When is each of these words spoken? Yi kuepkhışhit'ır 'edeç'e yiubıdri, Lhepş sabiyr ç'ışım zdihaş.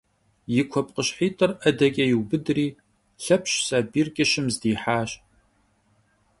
Yi 0.53 0.63
kuepkhışhit'ır 0.71 1.51
'edeç'e 1.63 2.05
yiubıdri, 2.09 2.67
Lhepş 3.23 3.53
sabiyr 3.67 4.07
ç'ışım 4.15 4.45
zdihaş. 4.53 5.11